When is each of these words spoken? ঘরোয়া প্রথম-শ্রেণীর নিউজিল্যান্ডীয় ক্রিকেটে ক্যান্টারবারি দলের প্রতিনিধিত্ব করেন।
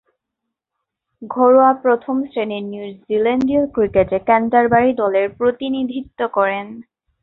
ঘরোয়া 1.21 1.71
প্রথম-শ্রেণীর 1.83 2.63
নিউজিল্যান্ডীয় 2.65 3.63
ক্রিকেটে 3.75 4.17
ক্যান্টারবারি 4.27 4.91
দলের 5.01 5.27
প্রতিনিধিত্ব 5.37 6.19
করেন। 6.33 6.67